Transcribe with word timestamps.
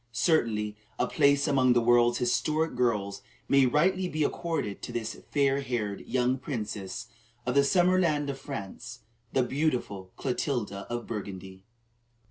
Certainly 0.13 0.77
a 0.97 1.05
place 1.05 1.47
among 1.47 1.73
the 1.73 1.79
world's 1.79 2.17
historic 2.17 2.73
girls 2.75 3.21
may 3.47 3.67
rightly 3.67 4.07
be 4.09 4.23
accorded 4.23 4.81
to 4.81 4.91
this 4.91 5.13
fair 5.29 5.61
haired 5.61 6.01
young 6.07 6.39
princess 6.39 7.05
of 7.45 7.53
the 7.53 7.63
summer 7.63 7.99
land 7.99 8.27
of 8.31 8.39
France, 8.39 9.01
the 9.31 9.43
beautiful 9.43 10.11
Clotilda 10.17 10.87
of 10.89 11.05
Burgundy. 11.05 11.65